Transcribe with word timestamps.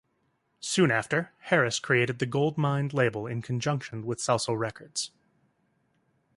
Soon 0.61 0.89
after, 0.89 1.31
Harris 1.41 1.77
created 1.77 2.17
the 2.17 2.25
Gold 2.25 2.57
Mind 2.57 2.91
label 2.91 3.27
in 3.27 3.43
conjunction 3.43 4.03
with 4.03 4.17
Salsoul 4.17 4.57
Records. 4.57 5.11